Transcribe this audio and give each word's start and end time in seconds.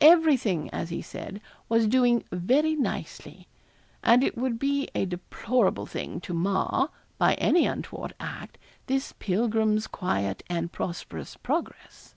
'Everything,' 0.00 0.70
as 0.70 0.90
he 0.90 1.02
said, 1.02 1.40
'was 1.68 1.88
doing 1.88 2.22
very 2.30 2.76
nicely;' 2.76 3.48
and 4.04 4.22
it 4.22 4.38
would 4.38 4.56
be 4.56 4.88
a 4.94 5.04
deplorable 5.04 5.84
thing 5.84 6.20
to 6.20 6.32
mar, 6.32 6.90
by 7.18 7.34
any 7.38 7.66
untoward 7.66 8.14
act, 8.20 8.56
this 8.86 9.14
pilgrim's 9.18 9.88
quiet 9.88 10.44
and 10.48 10.70
prosperous 10.70 11.36
progress. 11.36 12.14